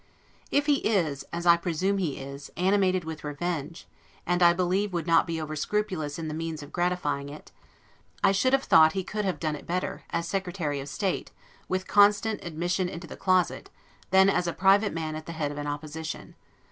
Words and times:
If 0.49 0.65
he 0.65 0.77
is, 0.77 1.23
as 1.31 1.45
I 1.45 1.57
presume 1.57 1.99
he 1.99 2.17
is, 2.17 2.49
animated 2.57 3.03
with 3.03 3.23
revenge, 3.23 3.85
and 4.25 4.41
I 4.41 4.51
believe 4.51 4.93
would 4.93 5.05
not 5.05 5.27
be 5.27 5.39
over 5.39 5.55
scrupulous 5.55 6.17
in 6.17 6.27
the 6.27 6.33
means 6.33 6.63
of 6.63 6.71
gratifying 6.71 7.29
it, 7.29 7.51
I 8.23 8.31
should 8.31 8.53
have 8.53 8.63
thought 8.63 8.93
he 8.93 9.03
could 9.03 9.25
have 9.25 9.39
done 9.39 9.55
it 9.55 9.67
better, 9.67 10.01
as 10.09 10.27
Secretary 10.27 10.79
of 10.79 10.89
State, 10.89 11.29
with 11.69 11.85
constant 11.85 12.43
admission 12.43 12.89
into 12.89 13.05
the 13.05 13.15
closet, 13.15 13.69
than 14.09 14.27
as 14.27 14.47
a 14.47 14.53
private 14.53 14.91
man 14.91 15.15
at 15.15 15.27
the 15.27 15.33
head 15.33 15.51
of 15.51 15.59
an 15.59 15.67
opposition. 15.67 16.33